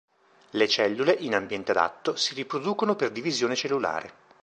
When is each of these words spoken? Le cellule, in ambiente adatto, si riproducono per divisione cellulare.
Le 0.49 0.65
cellule, 0.67 1.11
in 1.19 1.35
ambiente 1.35 1.69
adatto, 1.69 2.15
si 2.15 2.33
riproducono 2.33 2.95
per 2.95 3.11
divisione 3.11 3.53
cellulare. 3.55 4.11